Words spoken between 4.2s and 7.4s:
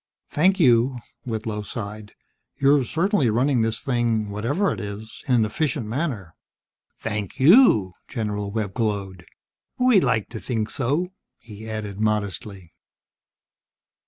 whatever it is in an efficient manner." "Thank